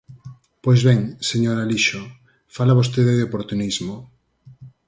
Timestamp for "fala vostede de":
2.55-3.27